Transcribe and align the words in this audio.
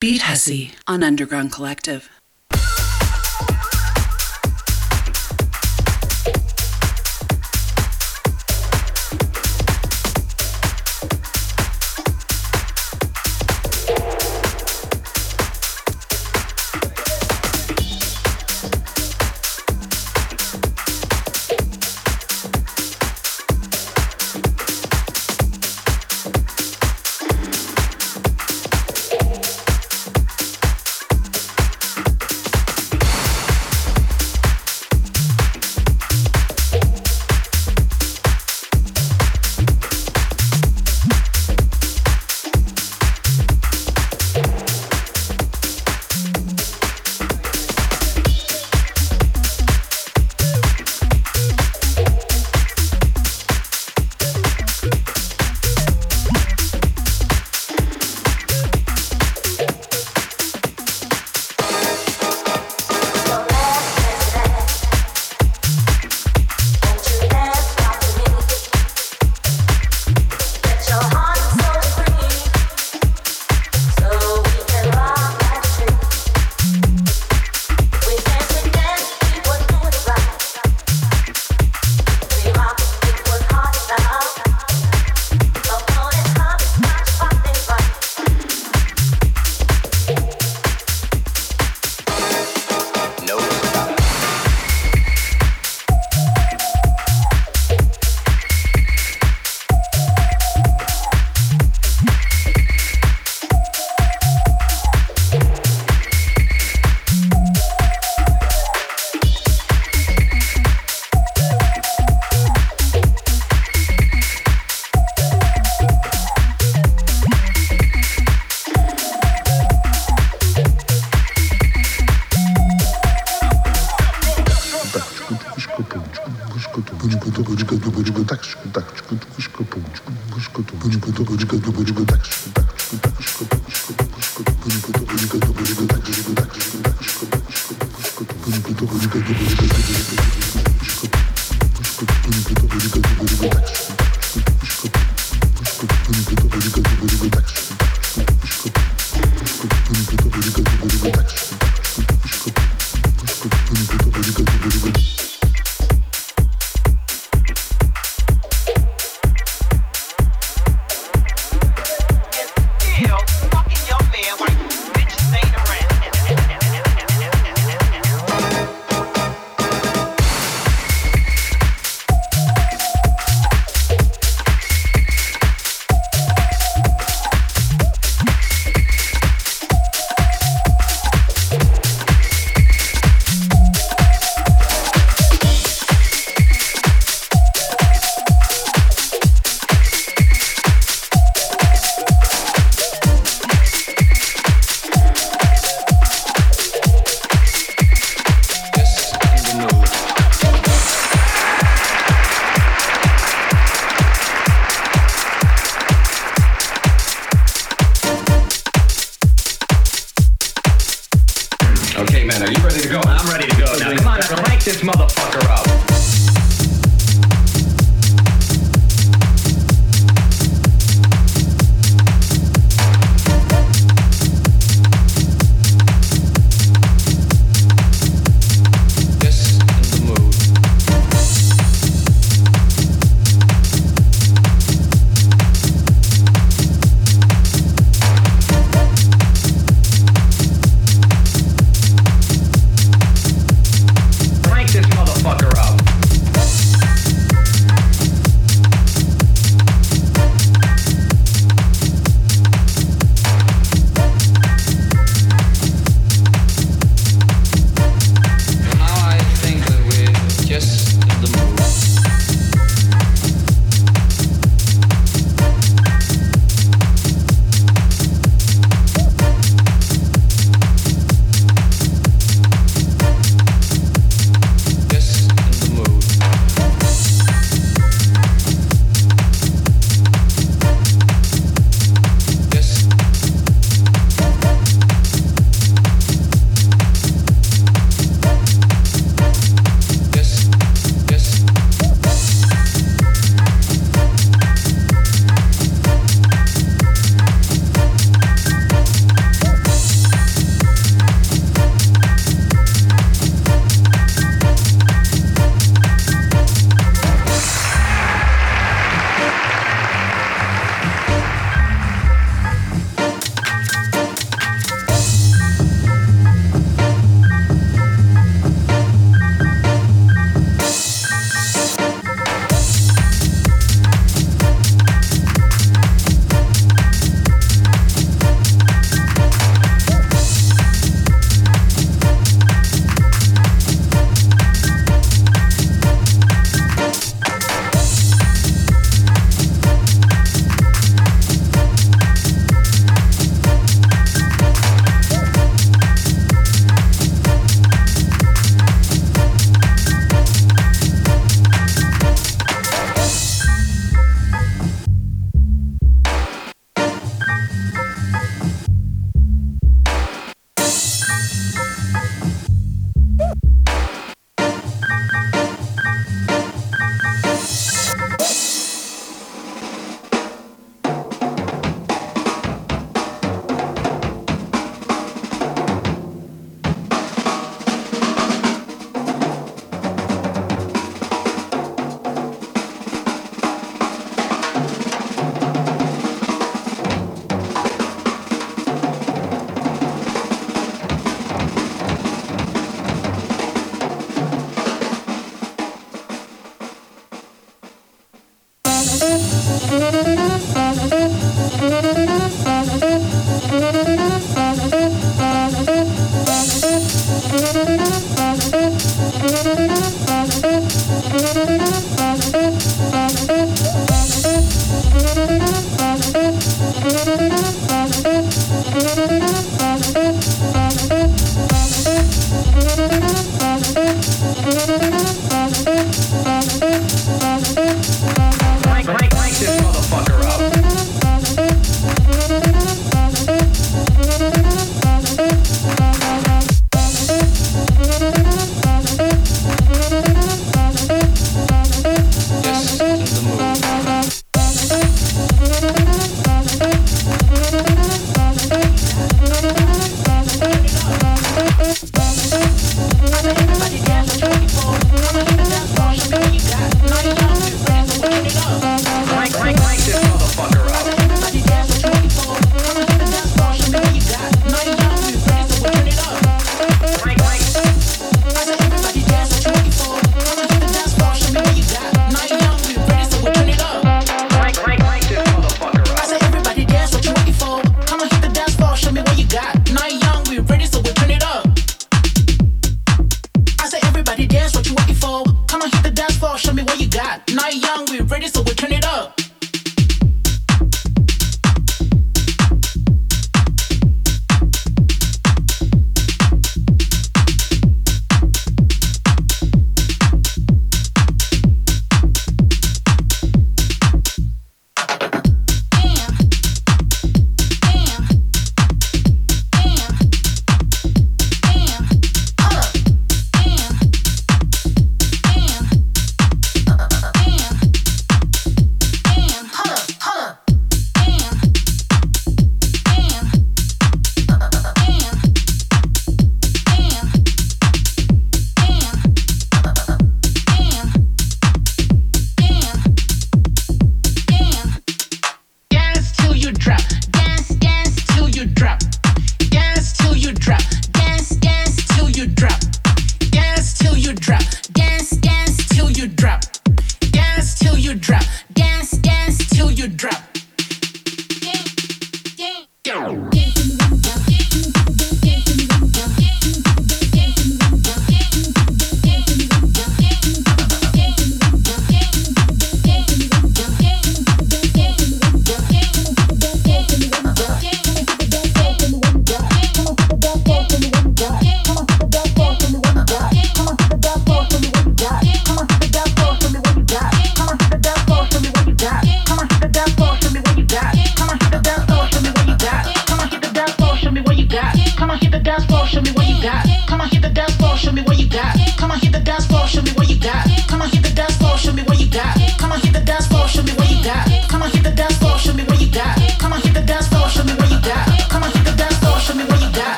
Beat 0.00 0.22
Hussy 0.22 0.72
on 0.86 1.02
Underground 1.02 1.52
Collective. 1.52 2.08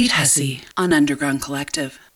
Beat 0.00 0.12
Hussy 0.12 0.62
on 0.78 0.94
Underground 0.94 1.42
Collective. 1.42 2.09